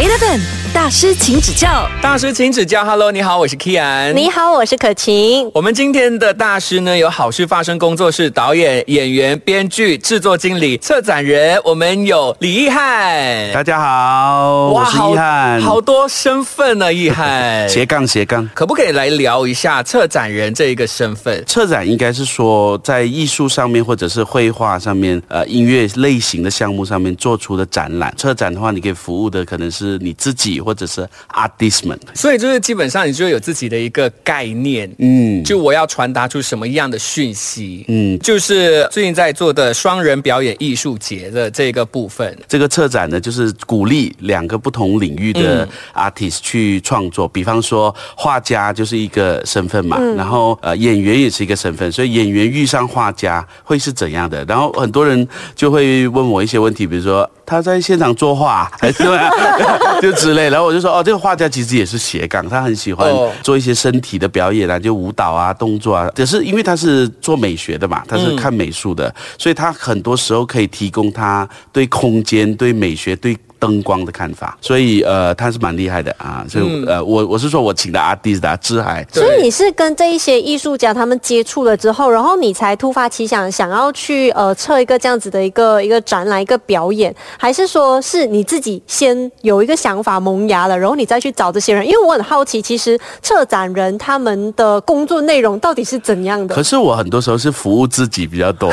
[0.00, 0.59] 8 FM.
[0.72, 1.88] 大师，请指教。
[2.00, 2.84] 大师，请指教。
[2.84, 4.12] Hello，你好，我是 Kian。
[4.12, 5.50] 你好，我是可晴。
[5.52, 11.60] 我们今天的大师呢，有好事发生工作室导演、演员、编剧、制作经理、策展人。
[11.64, 13.52] 我们有李易翰。
[13.52, 15.60] 大家好，我是易翰。
[15.60, 17.66] 好多身份呢，义翰。
[17.68, 21.44] 斜杠斜杠，可不可以来聊一下策展人这一个身份？
[21.46, 28.14] 策展应该是说，在艺术上面或者是绘画上面，呃，音乐类型的项目上面做出的展览。
[28.16, 30.59] 策展的话，你可以服务的可能是你自己。
[30.60, 42.36] 或者是 artist 们，所以就是基本上你就有自己的一个概念，嗯，就我要传达出什么样的讯息，嗯，就是最近在做的双人表演艺术节的这个部分。
[42.48, 54.44] 这个策展呢，就是鼓励两个不同领域的 artist 去创作，比方说画家就是一个身份嘛，然后呃演员也是一个身份，所以演员遇上画家会是怎样的？
[54.44, 59.02] 然后很多人就会问我一些问题，比如说他在现场作画 还是
[60.00, 60.48] 就之类。
[60.48, 63.12] 然后我就说，哦，这个画家其实也是斜杠，他很喜欢
[63.42, 66.08] 做一些身体的表演啊，就舞蹈啊、动作啊。
[66.14, 73.36] 只是因为他是做美学的嘛，他是看美术的，所以他很多时候可以提供他对空间、对美学、对。
[73.60, 76.44] 灯光的看法，所以呃，他是蛮厉害的啊。
[76.48, 79.06] 所以呃，我我是说我请的阿迪达志海。
[79.12, 91.86] 所以你是跟这一些艺术家他们接触了之后，然后你才突发奇想，想要去呃测一个这样子的一个一个展览、一个表演，还是说是你自己先有一个想法萌芽了，然后你再去找这些人？
[91.86, 96.54] 因为我很好奇，其实策展人他们的工作内容到底是怎样的？
[96.54, 98.72] 可是我很多时候是服务自己比较多，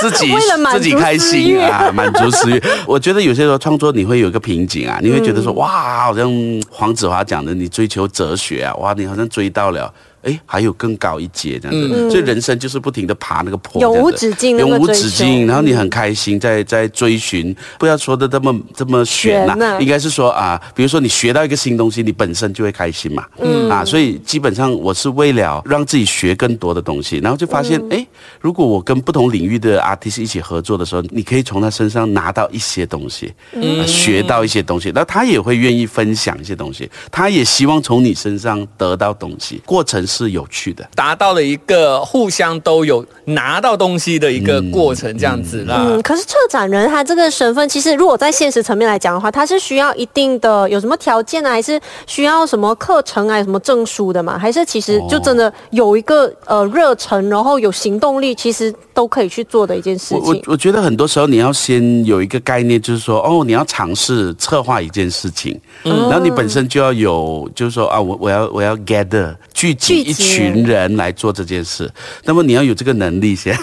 [0.00, 2.60] 自 己 为了满足开心啊，满足私欲。
[2.88, 3.00] 我。
[3.04, 6.26] 觉得有些时候创作你会有一个瓶颈啊，你会觉得说哇，好像
[6.70, 9.92] 黄子华讲的，你追求哲学啊，哇，你好像追到了。
[10.24, 15.46] 哎，还有更高一阶这样子，所以人生就是不停的爬那个坡，永无止境，永无止境。
[15.46, 23.68] 然后你很开心，在在追寻，不要说的这么这么玄呐，应该是说啊，比如说你学到一个新东西，你本身就会开心嘛，嗯。
[23.68, 28.06] 啊，所以基本上我是为了让自己学更多的东西，然后就发现，哎，
[28.40, 40.06] 如果我跟不同领域的 artist 一起合作的时候，你可以从他身上拿到一些东西，嗯，学到一些东西，那他也会愿意分享一些东西，他也希望从你身上得到东西，过程。
[40.14, 45.86] 是有趣的，达到了一个互相都有拿到东西的一个过程，这样子啦。
[45.88, 54.38] 嗯，可是策展人他这个身份，其实如果在现实层面来讲的话，他是需要一定的有什么条件啊，还是需要什么课程啊，什么证书的嘛？
[54.38, 60.18] 还是其实就真的有一个呃热忱，然后有行动力，其实都可以去做的一件事情。
[60.20, 70.02] 我我觉得很多时候你要先有一个概念，就是说哦，你要尝试策划一件事情，嗯然后你本身就要有，就是说啊，我我要我要 gather 聚集。
[70.04, 71.90] 一群人来做这件事，
[72.24, 73.56] 那么你要有这个能力先，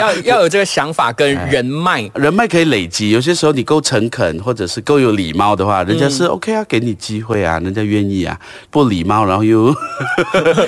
[0.00, 3.10] 要 要有这个想法跟人脉，人脉可以累积。
[3.10, 8.38] 有些时候你够诚恳，或者是够有礼貌的话，人家是 OK 啊，给你机会啊，人家愿意啊。
[8.70, 9.74] 不礼貌，然后又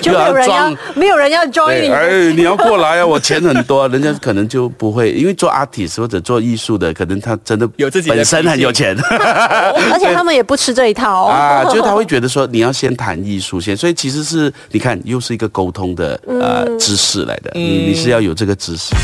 [0.02, 1.88] 就没有人要， 没有人要 join 你。
[1.88, 15.20] 哎，你要过来啊，我钱很多， 人家可能就不会，因为做 artist 或者做艺术的，可能他真的有自己本身很有钱，而且他们也不吃这一套 啊，就是他会觉得说你要先谈艺术先，所以其实是你看又。
[15.20, 18.94] 是一个沟通的呃知识来的，你你是要有这个知识。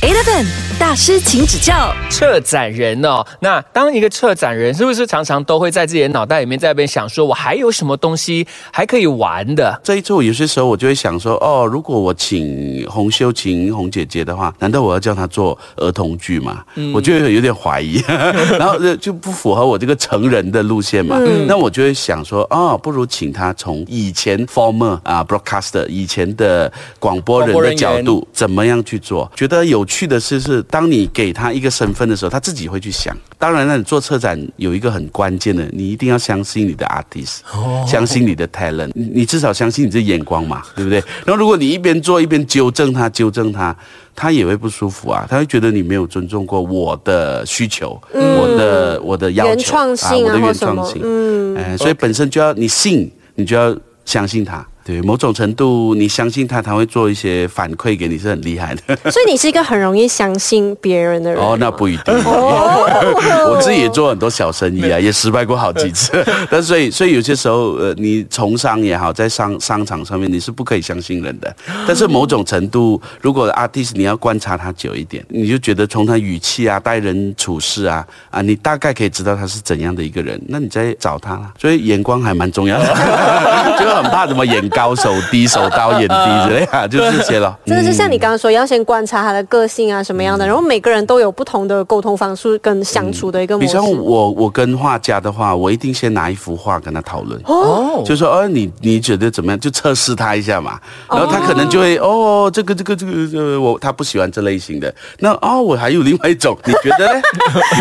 [0.00, 0.46] Eleven
[0.78, 1.92] 大师，请指教。
[2.08, 9.80] 策展人哦，那当一个策展人，是不是常常都会在自己的脑袋里面在那边想说，我还有什么东西还可以玩的？
[9.82, 16.64] 这一次我，有些时候我就会想说，哦，如果我请洪秀琴洪姐姐的话，难道我要叫她做儿童剧吗？
[16.94, 18.00] 我就有点怀疑，
[18.56, 21.18] 然后就不符合我这个成人的路线嘛。
[21.48, 29.28] 那我就会想说，哦，不如请她从以前 former 啊 broadcaster 以前的广播人的角度，怎么样去做？
[29.34, 29.87] 觉得有。
[29.88, 33.16] 去的是是，当你给他一个身份的时候，他自己会去想。
[33.38, 37.38] 当然了，你做策展有一个很关键的，你一定要相信你的 artist，
[37.86, 41.02] 相信你的 talent，你至少相信你的眼光嘛，对不对？
[41.24, 43.74] 然后如果你一边做一边纠正他，纠正他，
[44.14, 54.66] 他也会不舒服啊，他会觉得你没有尊重过我的需求，我的我的要求，原创性啊，我的原创性，嗯，哎，所以本身就要你信，你就要相信他。
[54.88, 58.96] 对某种程度，你相信他，他会做一些反馈给你，是很厉害的。
[59.12, 61.38] 所以你是一个很容易相信别人的人。
[61.38, 62.14] 哦，那不一定。
[62.24, 66.24] 我自己也做很多小生意啊，也失败过好几次。
[66.50, 71.54] 但所以，所以有些时候，呃，你从商也好，在商商场上面，你是不可以相信人的。
[71.86, 80.40] 但是某种程度，如果 artist 你要观察他久一点，你就觉得从他语气啊、待人处事啊啊，你大概可以知道他是怎样的一个人。
[80.48, 84.66] 那你再找他啦，所以眼光还蛮重要的，就很怕什么眼。
[84.78, 86.14] 高手低，手高眼低
[86.46, 87.58] 之类啊，就这些了。
[87.66, 93.72] 真的是像你刚刚说，要先观察他的个性啊什么样的，然后每个人都有不同的沟通方式跟相处的一个模式。
[93.72, 99.58] 比方我我跟画家的话，我一定先拿一幅画跟他讨论，哦，就说哦你你觉得怎么样？
[99.58, 100.78] 就测试他一下嘛，
[101.10, 107.20] 然后他可能就会哦这个这个这个我他不喜欢这类型的，那哦我还有另外一种，你觉得呢？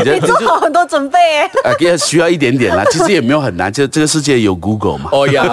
[0.03, 1.19] 你做好很多准备
[1.63, 5.43] 哎，啊，也需要一点点啦，其实也没有很难，就这个世界有 Google 嘛，哦呀，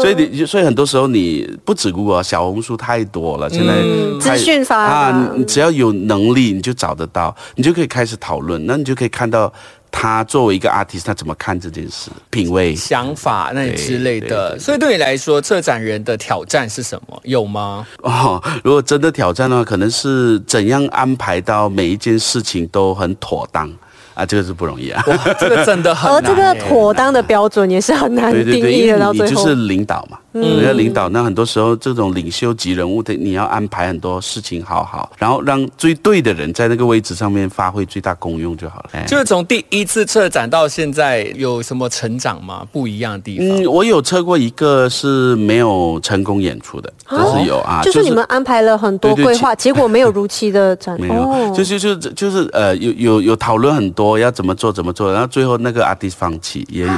[0.00, 3.74] 所以你所以很多时候你不止 Google，小红书太多了，现在
[4.18, 9.52] 资讯发啊，你只要有能力你就找得到，你就可以开始讨论，那你就可以看到。
[9.90, 12.10] 他作为一个 artist，他怎么看这件事？
[12.28, 14.56] 品味、想法那之类的。
[14.58, 17.18] 所以对你来说，策展人的挑战是什么？
[17.24, 17.86] 有吗？
[18.02, 23.72] 哦，如果真的挑战的话，可能是怎样安排到每一件事情都很妥当。
[24.18, 25.00] 啊，这个是不容易啊，
[25.38, 26.16] 这个真的很难。
[26.16, 28.98] 而这个妥当的标准也是很难定义的。
[28.98, 39.04] 到最后，你就是领导嘛，你要领导，那很多时候这种领袖级人物的，你要安排很多事情好好，然后让最对的人在那个位置上面发挥最大功用就好了。
[39.06, 42.66] 就是从第一次策展到现在，有什么成长吗？
[42.72, 43.62] 不一样的地方？
[43.62, 50.98] 嗯，我有测过一个是没有成功演出的，就是有啊，就是你们安排了很多规划，结果没有如期的展。
[51.00, 54.07] 没有，就就就就是呃，有有有讨论很多。
[54.08, 56.92] 我要怎么做怎么做，然后最后那个阿迪放弃也有，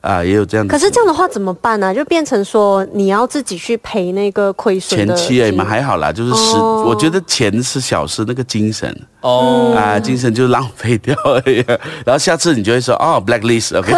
[0.00, 0.66] 啊，也有这样。
[0.68, 1.94] 可是这样的话怎么办呢？
[1.94, 5.06] 就变成说你要自己去赔那个亏损。
[5.06, 11.42] 前期哎嘛还好啦，就是时，我觉得钱是小事，那个精神哦啊，精神就浪费掉了。
[12.04, 13.92] 然后下次你就会说哦，blacklist，OK。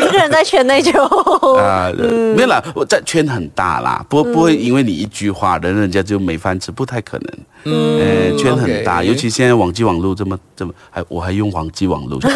[0.00, 0.92] 这个人在圈内就
[1.58, 1.90] 啊，
[2.36, 7.38] 没有啦，我在圈很大啦，不不会因为你一句话，人人家就没饭吃，不太可能。
[7.70, 12.18] 嗯，圈很大，尤其现在网际网络这么这么，还我还用网际网络。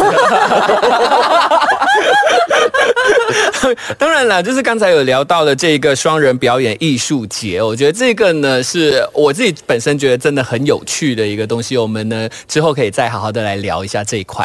[3.96, 14.44] 当然了，就是刚才有聊到的这个双人表演艺术节，我觉得这个呢是我自己本身觉得真的很有趣的一个东西，我们呢之后可以再好好的来聊一下这一块。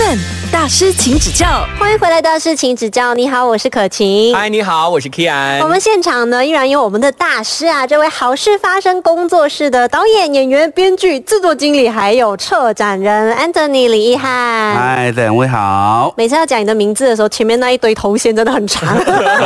[0.00, 0.18] Eleven
[0.50, 1.64] 大师，请指教。
[1.78, 3.14] 欢迎回来，大师，请指教。
[3.14, 4.34] 你好，我是可晴。
[4.34, 5.62] 嗨，你好，我是 Kian。
[5.62, 14.74] 我们现场呢，依然有我们的大师啊，这位好事发生工作室的导演、演员、编剧、制作经理，还有策展人 Anthony 李一翰。
[14.74, 16.12] 嗨，两位好。
[16.16, 18.96] 每次要讲你的名字的时候，前面那一堆头衔真的很长。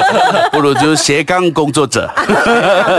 [0.52, 2.10] 不如就是斜杠工作者。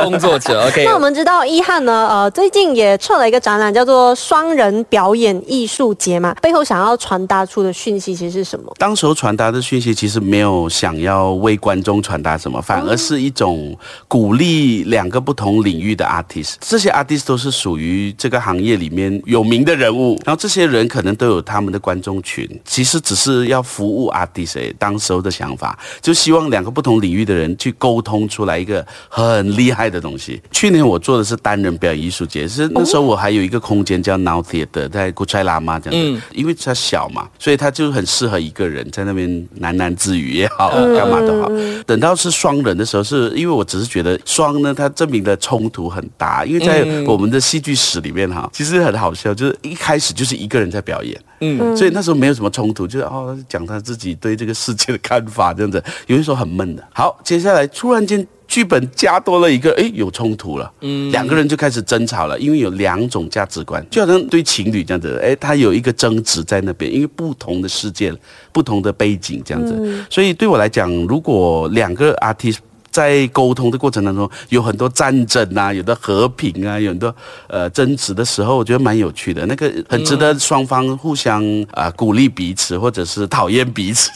[0.03, 0.85] 工作者，OK。
[0.85, 7.15] 那我们知道一翰呢，呃，最近也策了一个展览，叫做双人表演艺术节嘛，背后想要传。
[7.15, 8.73] 传达出的讯息其实是什么？
[8.79, 13.77] 当时候传达的讯息其实没有想要为观众传达什么，反而是一种
[14.07, 16.55] 鼓励两个不同领域的 artist。
[16.59, 22.49] 这些 artist 都是属于这个行业里面有名的人物，然后这些人可能都有他们的观众群。
[22.65, 24.73] 其实只是要服务 artist。
[24.79, 30.41] 当时候的想法就希望两个不同领域的人去沟通出来一个很厉害的东西。
[30.51, 37.05] 去年我做的是单人表演艺术节，是那时候我还有一个空间叫 Now Theatre，在古柴拉嘛这样子，因为它小。
[37.09, 39.29] 嘛，所以他就很适合一个人在那边
[39.59, 41.49] 喃喃自语也好，干嘛都好。
[41.85, 46.45] 等到是双人的时候，是因为我只是觉得双呢，它证明的冲突很大。
[46.45, 56.83] 因为在我们的戏剧史里面哈，其实很好笑，就是一开始就是一个人在表演，嗯，所以那时候没有什么冲突，就是哦讲他自己对这个世界的看法这样子，有些时候很闷的。
[56.93, 58.25] 好，接下来突然间。
[58.47, 68.13] 剧本加多了一个，哎，有冲突了，嗯，两个人就开始争吵了，因为有两种价值观，就好像对情侣这样子，哎，他有一个争执在那边，因为不同的世界、
[68.51, 72.57] 不同的背景这样子，所以对我来讲，如果两个 artist。
[72.95, 77.13] 在沟通的过程当中，有很多战争啊，有的和平啊，有很多
[77.47, 79.45] 呃争执的时候，我觉得蛮有趣的。
[79.47, 84.09] 那个很值得双方互相啊鼓励彼此，或者是讨厌彼此，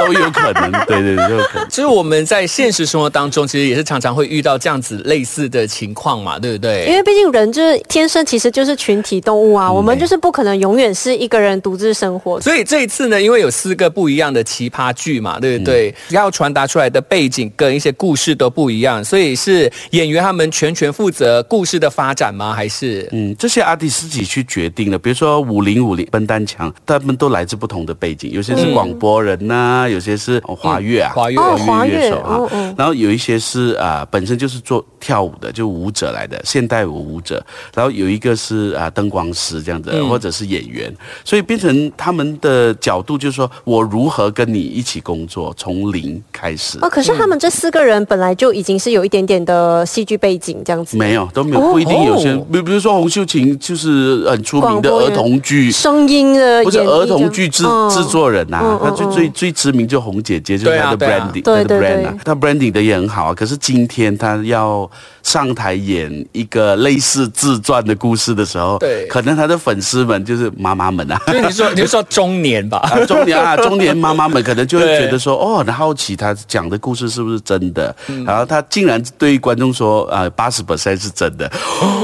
[0.00, 0.72] 都有可能。
[0.86, 1.68] 对对对，有可能。
[1.68, 6.86] 其实我们在现实生活当中，其实也是常常会遇到这样子类似的情况嘛，对不对？
[6.88, 12.40] 因为毕竟人就是天生其实就是群体动物啊，我们就是不可能永远是一个人独自生活。
[12.40, 15.94] 所以这一次呢，因为有四个不一样的奇葩剧嘛，对不对？
[16.08, 18.05] 要传达出来的背景跟一些故。
[18.06, 22.52] 故事都不一样，所以是演员他们全权负责故事的发展吗？
[22.54, 24.96] 还是嗯，这些阿弟自己去决定的。
[24.96, 37.44] 比如说五零五零笨蛋强，他们都来自不同的背景，有些是广播人呐，有些是华乐啊，华乐华乐乐手啊，然后有一些是啊，本身就是做跳舞的，就舞者来的现代舞舞者，
[37.74, 40.94] 然后有一个是啊灯光师这样子，或者是演员，
[41.24, 46.78] 所以变成他们的角度就是说我如何跟你一起工作，从零开始。
[46.82, 47.95] 哦，可是他们这四个人。
[47.96, 50.96] 人本来就已经是有一点点的戏剧背景这样子？
[50.96, 63.34] 没有，都没有，不一定有些，比比如说洪秀琴就是很出名的儿童剧声音的，不是儿童剧制制作人呐，他最最最知名就洪姐姐就是他的 branding，对对对，他 branding 的也很好啊。
[63.34, 64.88] 可是今天他要
[65.22, 77.75] 上台演一个类似自传的故事的时候，对，可能他的粉丝们就是妈妈们啊，你说 你说中年吧，中年啊，中年妈妈们可能就会觉得说，哦，很好奇他讲的故事是不是真的，
[78.24, 81.50] 然后他竟然对观众说啊，八十 percent 是真的，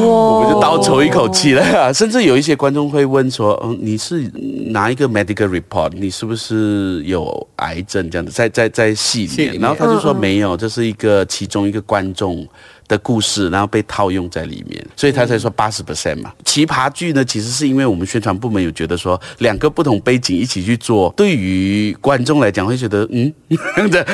[0.00, 1.62] 我们就倒抽一口气了。
[1.94, 4.30] 甚至有一些观众会问说，嗯，你是
[4.70, 12.46] 拿一个 medical report，你是不是有癌症这样子，在在在戏里面，然后他就说没有，这是一个其中一个观众。
[12.92, 16.30] 的故事，然后被套用在里面，所以他才说八十 percent 嘛。
[16.44, 23.32] 奇葩剧呢，其实是因为我们宣传部门有觉得说，两个不同背景一起去做，对于观众来讲会觉得，嗯，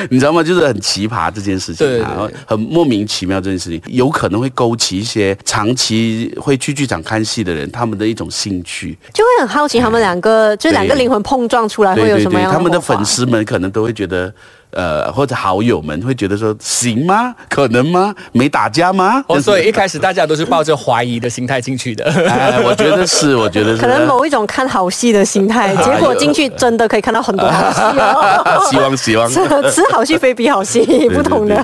[0.09, 0.41] 你知道吗？
[0.41, 12.49] 就是很奇葩这件事情，然后很莫名其妙这件事情，有可能会勾起一些长期会去剧场看戏的人他们的一种兴趣，就会很好奇他们两个就两个灵魂碰撞出来会有什么样？
[12.49, 14.33] 他们的粉丝们可能都会觉得。
[14.71, 17.33] 呃，或者好友们会觉得说，行吗？
[17.49, 18.13] 可能吗？
[18.31, 19.23] 没打架吗？
[19.27, 22.05] 哦，所以一开始大家都是抱着怀疑的心态进去的。
[22.27, 23.81] 哎，我觉得是，我觉得是。
[23.81, 28.69] 可能某一种看好戏的心态，结果进去真的可以看到很多好戏。
[28.69, 29.29] 希望希望。
[29.29, 31.55] 吃好戏非比好戏，不同的。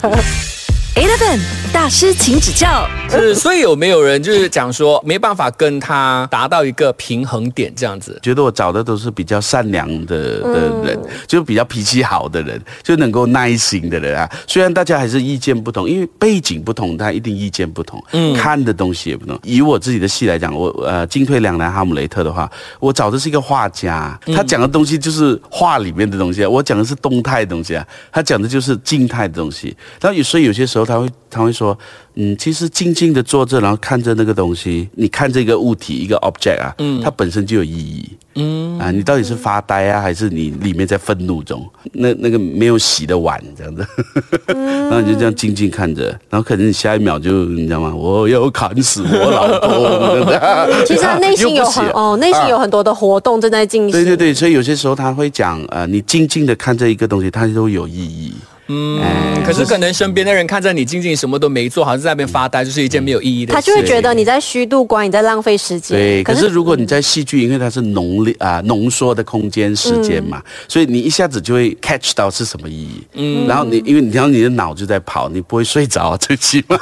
[0.95, 1.39] Eleven
[1.85, 2.89] 大师，请指教。
[3.07, 8.19] 是，所以有没有人就是讲说没办法跟他达到一个平衡点这样子？
[8.23, 14.27] 觉得我找的都是比较善良的的人，就比较脾气好的人，就能够耐心的人啊。
[14.47, 19.39] 虽然大家还是意见不同，因为背景不同，他一定意见不同，嗯，看的东西也不同。
[19.43, 29.77] 以我自己的戏来讲，我呃进退两难哈姆雷特的话，我找的是一个画家，他讲的东西就是画里面的东西啊，我讲的是动态的东西啊，他讲的就是静态的东西。
[30.01, 30.83] 然后有所以有些时候。
[30.83, 31.75] 他会他会说，
[32.15, 41.67] 嗯，其实静静的坐着，然后看着那个东西，你看这个物体一个 object 啊，嗯，它本身就有意义，嗯啊，你到底是发呆啊，还是你里面在愤怒中？
[41.91, 43.86] 那那个没有洗的碗这样子，
[44.48, 47.94] 然后你就这样静静看着，然后可能你下一秒就你知道吗？
[47.94, 50.25] 我要砍死我老公。
[50.88, 53.91] 其实他内心有很哦，内心有很多的活动正在进行。
[53.91, 58.34] 对对对，所以有些时候他会讲，呃，你静静的看这一个东西，它都有意义。
[58.67, 59.00] 嗯，
[59.45, 63.53] 可是可能身边的人看着你静静什么都没做，好像在那边发呆，就是一件没有意义的。
[63.53, 65.98] 他就会觉得你在虚度光，你在浪费时间。
[65.98, 73.03] 对，可是如果你在戏剧，因为它是浓啊浓缩的空间时间嘛，所以你一下子就会 catch 到是什么意义。
[73.13, 76.77] 嗯，然后你因为你然后你的脑就在跑，你不会睡着， 最起码。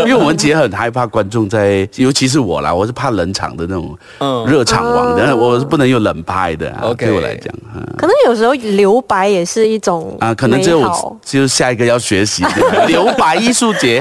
[0.00, 3.96] 因为我们其实很害怕观众在，尤其是我啦，我是怕冷场的那种
[4.46, 6.72] 热场王的，我是不能有冷拍的。
[6.80, 7.52] OK，对我来讲，
[7.96, 11.07] 可能有时候留白也是一种啊，可能只有。
[11.24, 14.00] 就是下一个要学习的 留白艺术节，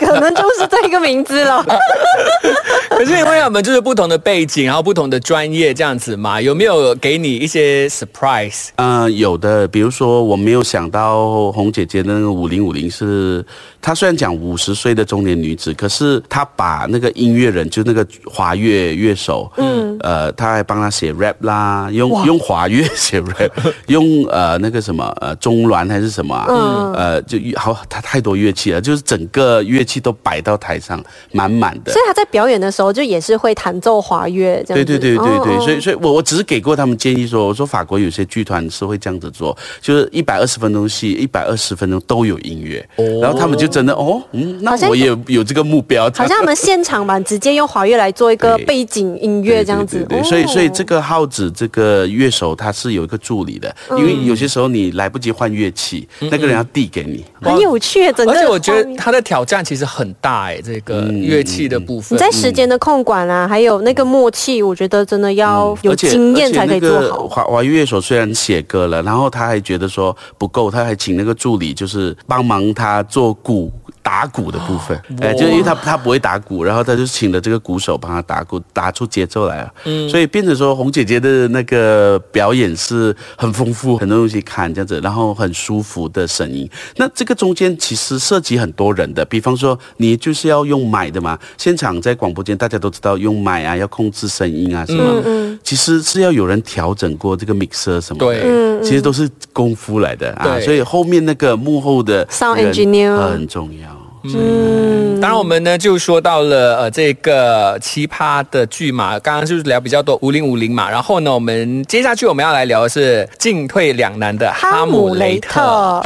[0.00, 1.64] 可能就是这个名字了。
[2.90, 8.68] 可是因为我们就是不同的背景，然后不同的专业这样子嘛，有没有给你一些 surprise？
[8.76, 13.44] 嗯，有的，比如说我没有想到红姐姐的那个五零五零是。
[13.84, 23.50] 她虽然讲五十岁的中年女子，可是她把那个音乐人，就那个华乐乐手，嗯，呃，她还帮她写 rap 啦，用用华乐写 rap，
[23.88, 31.02] 用呃那个什么呃中阮还是什么，嗯，呃就好，他太多乐器了，就是整个乐器都摆到台上，
[31.32, 31.92] 满满的。
[31.92, 34.84] 所以他在表演的时候就也是会弹奏华乐这样。
[34.84, 42.88] 对对对对对，所以所以我我只是给过他们建议说，我说法国有些剧团是会这样子做，就是一百二十分钟戏，一百二十分钟都有音乐，
[43.20, 43.64] 然后他们就。
[43.74, 46.04] 真的哦，嗯，那我也有这个目标。
[46.14, 50.06] 好像 他们现场吧，直接用华乐来做一个背景音乐这样子。
[50.08, 57.24] 对，所以所以这个耗子这个乐手他是有一个助理的，因为有些时候你来不及换乐器，那个人要递给你。
[57.40, 58.32] 很有趣，整个。
[58.32, 62.16] 而且我觉得他的挑战其实很大哎，这个乐器的部分。
[62.16, 67.28] 你在时间的控管啊，还有那个默契，我觉得真的要有经验才可以做好。
[67.28, 73.72] 华华乐手虽然写歌了，然后他还觉得说不够，他还请那个助理就是帮忙他做鼓。
[74.04, 79.74] 打鼓的部分，哎，就因为他他不会打鼓，然后他就请了这个鼓手帮他打鼓，打出节奏来了。
[79.86, 86.68] 嗯，所以变成说红姐姐的那个表演是很丰富，很多东西看这样子，然后很舒服的声音。
[86.96, 100.60] 那这个中间其实涉及很多人的，比方说你就是要用麦的嘛，现场在广播间大家都知道用麦啊，要控制声音啊什么，嗯嗯，其实是要有人调整过这个 mixer 什么的，对，其实都是功夫来的啊。
[100.60, 103.93] 所以后面那个幕后的 sound engineer 很重要。
[104.24, 116.02] 嗯，当然我们呢就说到了呃这个奇葩的剧嘛，刚刚就是聊比较多五零五零嘛，然后呢我们接下去我们要来聊的是进退两难的哈姆雷特。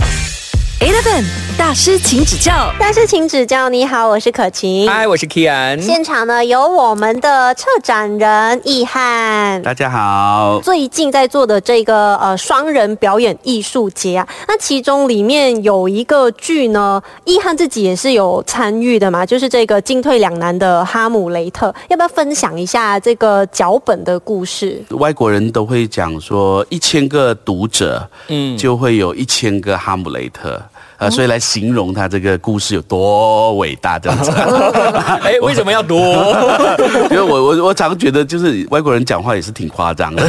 [0.81, 2.73] Eleven 大师，请指教。
[2.79, 3.69] 大师，请指教。
[3.69, 4.89] 你好，我是可晴。
[4.89, 5.79] 嗨，我是 Kian。
[5.79, 9.61] 现场呢有我们的策展人易翰。
[9.61, 10.59] 大家好。
[10.65, 21.67] 最近在做的这个呃双人表演艺术节啊，那其中里面有一个剧呢，易翰自己也是有参与的嘛，就是这个进退两难的哈姆雷特。
[21.91, 24.83] 要不要分享一下这个脚本的故事？
[24.93, 30.59] 外国人都会讲说，一千个读者，嗯，就会有一千个哈姆雷特。
[30.99, 34.31] 呃，所以来形容他这个故事有多伟大这样子。
[35.23, 35.97] 哎，为什么要多？
[37.11, 40.27] 因为我我我常觉得，就是外国人讲话也是挺夸张的。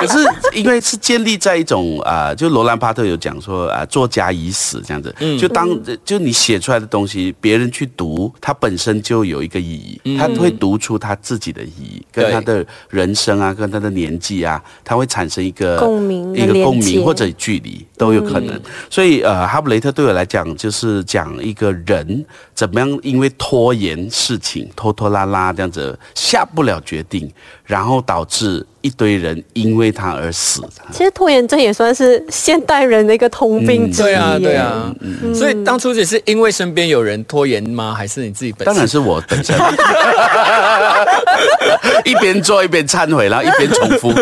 [0.00, 0.18] 可是
[0.52, 5.14] 因为是建立在一种啊，就罗兰巴特有讲说啊，作家已死这样子。
[5.20, 5.38] 嗯。
[5.38, 5.68] 就当
[6.04, 9.64] 就你写出来的东西，别人去读，它本身就有一个意
[10.02, 18.60] 义，他会读出他自己的意义，跟他的人生啊，跟他的年纪啊，他会产生一个共鸣，一个共鸣或者距离都有可能。
[18.88, 19.24] 所以。
[19.24, 22.24] 呃，哈姆雷特对我来讲，就是讲一个人
[22.54, 27.32] 怎么样，因为拖延事情，拖拖拉拉这样子下不了决定，
[27.64, 28.66] 然后导致。
[28.84, 30.62] 一堆人因为他而死。
[30.92, 34.04] 其实拖延症也算是现代人的一个通病之一。
[34.04, 34.94] 对啊，对啊。
[35.34, 37.94] 所以当初只是因为身边有人拖延吗？
[37.96, 38.66] 还是你自己本身？
[38.66, 39.56] 当然是我本身。
[42.04, 44.12] 一边做一边忏悔，然后一边重复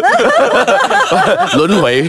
[1.57, 2.09] 轮回。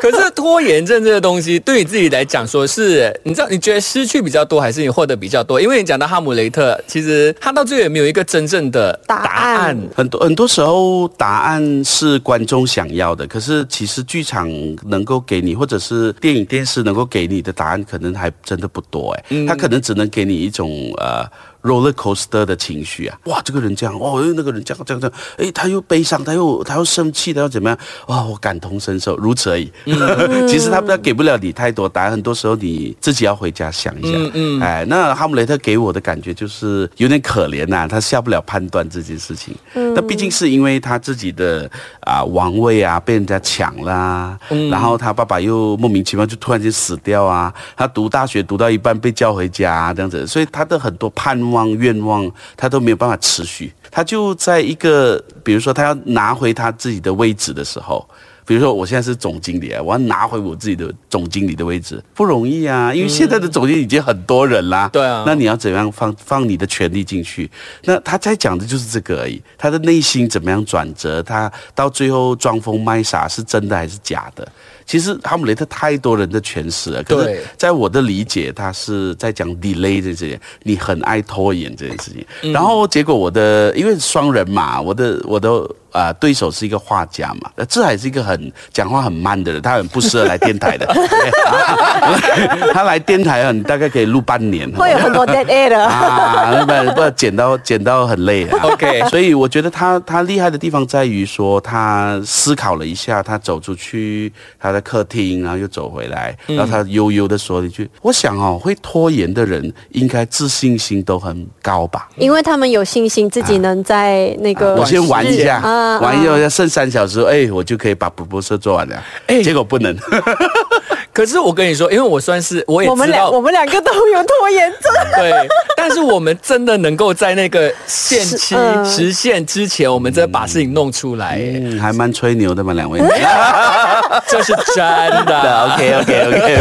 [0.02, 5.60] 可是拖延症这个东西，对你自己来讲，说是你知道，你觉得失去比较多，还是你获得比较多？
[5.60, 9.76] 因为你讲到哈姆雷特，其实他到最后也没有一个真正的答案。
[9.94, 11.08] 很多很多时候。
[11.16, 14.48] 答案是观众想要的，可是其实剧场
[14.86, 21.28] 能够给你，或者是电影电视能够给你的答案，可能还真的不多哎，他可能只能给你一种呃。
[21.62, 27.78] Roller coaster 的情绪啊，哇，这个人这样，哦，那个人这样这样这样，哎，他又悲伤，他又他又生气，他又怎么样？
[28.06, 29.70] 哇，我感同身受，如此而已。
[30.48, 34.12] 其实他他给不了你太多答案，很多时候你自己要回家想一下。
[34.14, 34.60] 嗯嗯。
[34.60, 39.54] 哎，那哈姆雷特给我的感觉就是有点可怜呐，他下不了判断这件事情。
[39.74, 39.92] 嗯。
[39.92, 44.38] 那毕竟是因为他自己的啊王位啊被人家抢啦，
[44.70, 51.38] 然后他爸爸又莫名其妙就突然间死掉啊，他读大学读到一半被叫回家这样子，所以他的很多盼。
[51.49, 53.72] 望愿望，他都没有办法持续。
[53.90, 58.08] 他就在一个，比如说，他要拿回他自己的位置的时候，
[58.46, 62.94] 比如说，我现在是总经理啊，我要拿回我自己的总经理的位置，不容易啊。
[62.94, 65.24] 因为现在的总经理已经很多人啦，对啊。
[65.26, 67.50] 那你要怎样放放你的权利进去？
[67.84, 69.42] 那他在讲的就是这个而已。
[69.58, 71.22] 他的内心怎么样转折？
[71.22, 74.46] 他到最后装疯卖傻是真的还是假的？
[74.90, 82.52] 其实哈姆雷特太多人的诠释了，可是在我的理解，他是在讲 delay 这件事情，你很爱拖延这件事情。
[82.52, 85.48] 然后结果我的因为双人嘛，我的我的
[85.92, 90.86] 啊对手是一个画家嘛，那这还是一个很讲话很慢的人，他很不适合来电台的。
[92.74, 98.46] 他来电台啊，你大概可以录半年，会有很多 dead air 的 啊，不不剪到剪到很累。
[98.62, 104.80] OK，所以我觉得他他厉害的地方在于说，他思考了一下，他走出去，他在。
[104.90, 112.08] 客厅，然后又走回来，然后他悠悠的说了一句：“我想哦，会拖延的人应该自信心都很高吧？
[112.16, 114.74] 因为他们有信心自己能在那个……
[114.74, 115.60] 我先玩一下，
[116.00, 119.02] 玩一下，剩三小时，哎，我就可以把补播社做完了。
[119.26, 119.96] 哎，结果不能。
[121.12, 124.92] 可是我跟你说，因为我算是我也我们两 我们两个都有拖延症。
[125.16, 125.32] 对，
[125.76, 133.00] 但是我们真的能够在那个限期实现之前，我们真的把事情弄出来，嗯，还蛮吹牛的嘛，两位。
[134.28, 134.84] 这是真
[135.26, 136.58] 的，OK OK OK。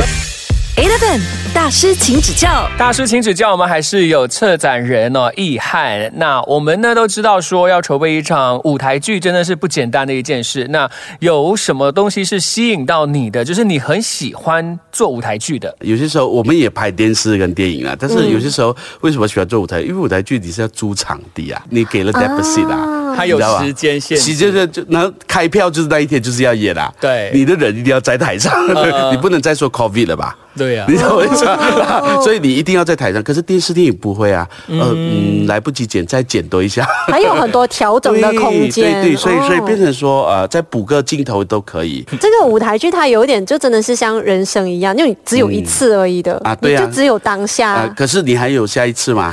[0.78, 1.20] Eleven
[1.60, 2.70] 大师，请指教。
[2.78, 3.52] 大师，请指教。
[3.52, 6.10] 我们还是有策展人哦，易翰。
[6.16, 10.66] 那我们呢都知道，说要筹备一场舞台剧，真的是不简单的一件事。
[10.70, 13.44] 那有什么东西是吸引到你的？
[13.44, 15.76] 就是你很喜欢做舞台剧的。
[15.82, 19.82] 有些时候我们也拍电视跟电影啊，但是有些时候为什么喜欢做舞台？
[19.82, 23.09] 因为舞台剧你是要租场地啊，你给了 deposit 啊。
[23.16, 26.92] 他有时间限，时间就就那开票就是那一天就是要演啦。
[27.00, 28.54] 对，你的人一定要在台上，
[29.12, 30.36] 你不能再说 COVID 了吧？
[30.58, 32.20] 对呀，你懂我意思吗？
[32.22, 33.24] 所以你一定要在台上。
[33.24, 39.00] 可是电视电影不会啊，呃嗯，来不及剪，再剪多一下，还有很多调整的空间。
[39.02, 42.06] 对对，所以所以变成说呃，再补个镜头都可以。
[42.20, 47.88] 这个舞台剧它有点就真的是像人生一样，因为只有一次而已的啊，对啊，就只有当下。
[47.96, 49.32] 可是你还有下一次吗？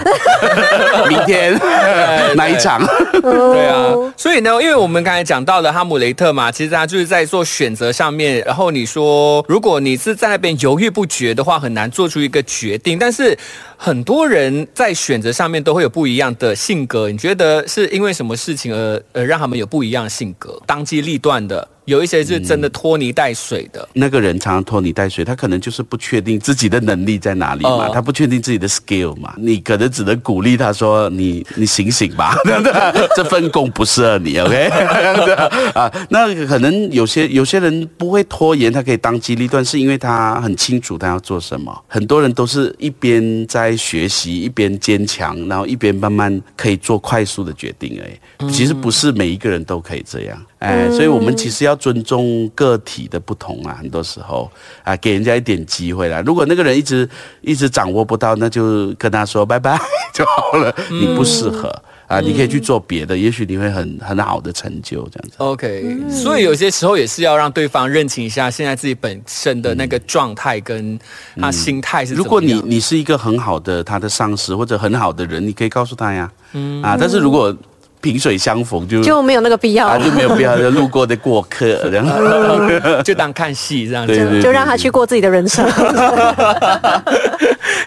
[1.09, 1.59] 明天
[2.37, 2.87] 哪一场？
[3.13, 8.43] 对啊，所以呢，因为我们刚才讲到了哈姆雷特嘛，其实他就是在做选择上面。
[8.47, 12.99] 然后你说，如果你是在那边犹豫不决的话，很难做出一个决定。
[12.99, 13.37] 但是
[13.77, 17.11] 很多人在选择上面都会有不一样的性格。
[17.11, 20.61] 你觉得是因为什么事情而呃让他们有不一样的性格？
[20.67, 21.69] 当机立断的。
[21.87, 23.89] 有一些是真的拖泥带水的。
[23.95, 32.37] 那个人常常拖泥带水，他可能就是不确定自己的能力在哪里嘛，哦他不确定自己的 skill 嘛，你可能只能鼓励他说：“你你醒醒吧，
[33.17, 34.67] 这份工不适合你，OK？”
[35.75, 41.85] 啊，那可能有些有些人不会拖延，他可以当机立断，是因为他很清楚他要做什么。
[41.87, 47.99] 很多人都是一边在学习，一边坚强，然后一边慢慢可以做快速的决定。
[48.03, 50.37] 而已，其实不是每一个人都可以这样。
[50.67, 54.51] 哎，所以我们其实要尊重个体的不同啊，很多时候
[54.83, 56.21] 啊，给人家一点机会啦。
[56.27, 57.09] 如果那个人一直
[57.41, 59.79] 一直掌握不到，那就跟他说拜拜
[60.13, 60.75] 就好了。
[60.91, 61.73] 你不适合
[62.09, 65.35] 啊，你可以去做别的，也许你会很很好的成就这样子。
[65.39, 70.99] OK，、所以有些时候也是要让对方认清一下现在自己本身的那个状态跟
[71.41, 72.15] 他心态是。
[72.15, 77.55] 如果你你是一个很好的他的上司或者很好的人，你可以告诉他呀，嗯啊，但是如果
[78.01, 82.07] 萍水相逢就就没有那个必要啊了，就没有必要就路过的过客 这样。
[83.05, 84.15] 就当看戏这样子。
[84.15, 85.67] 对对就让他去过自己的人生。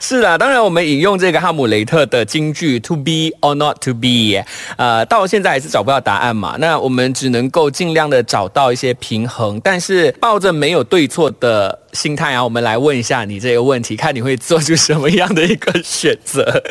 [0.01, 4.41] 是啦，当然我们引用这个哈姆雷特的金句 “to be or not to be”，
[4.77, 6.55] 呃，到现在还是找不到答案嘛。
[6.57, 16.61] 那我们只能够尽量的找到一些平衡，但是抱着没有对错的心态啊，我们来问一下你这个问题，看你会做出什么样的一个选择。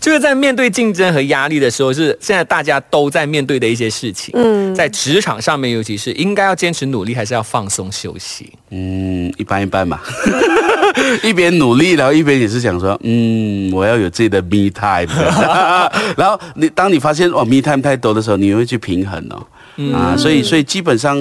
[0.00, 4.32] 就是在面对竞争和压力的时候，是现在大家都在面对的一些事情。
[4.36, 8.52] 嗯，在职场上面，尤其是应该要坚持努力，还是要放松休息？
[8.70, 10.00] 嗯，一般一般嘛，
[11.22, 15.12] 一边努力，然后一边也是想说，嗯，我要有自己的 me time。
[16.16, 19.46] 然后你当你发现哦 me time 太多的时候，你会去平衡哦。
[19.94, 21.16] 啊，所以所以基本上，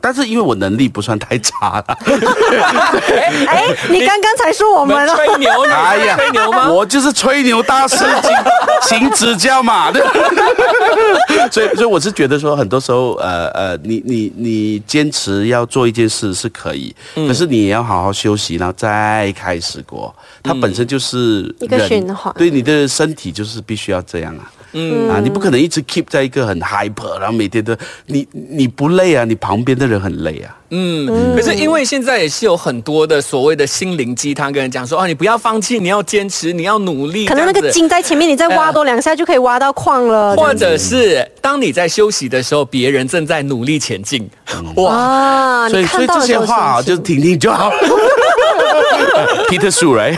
[0.00, 1.98] 但是因为我能力不算太差了，
[3.46, 5.74] 哎，你刚刚才说我们了，吹牛呢？
[5.74, 6.70] 哎呀，吹牛吗？
[6.70, 7.98] 我就是吹牛大师，
[8.82, 9.90] 请请指教嘛。
[9.92, 10.02] 对
[11.52, 20.14] 所以所以我是觉得说，很多时候，呃呃，你你你坚持要做一件事是可以，嗯可是你也要好好休息，然后再开始过。
[20.42, 24.50] 它本身就是一个人循环对你的身体就是必须要这样啊。
[24.72, 30.56] 嗯啊，你不可能一直 keep 在一个很 hyper，然后每天都你你不累啊，你旁边的人很累啊。
[30.72, 40.36] 嗯，可是因为现在也是有很多的所谓的心灵鸡汤，跟人讲说，哦，你不要放弃，你要坚持，你要努力，可能那个金在前面，你再挖多两下就可以挖到矿了。
[40.36, 44.30] 或者是当你在休息的时候，别人正在努力前进，
[44.76, 47.72] 哇，啊，所以所以这些话啊，就听听就好。
[49.50, 50.16] Peter right？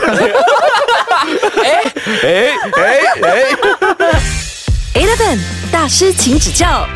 [1.63, 1.83] 哎
[2.21, 4.19] 哎哎哎。
[5.71, 6.87] 大师请指教。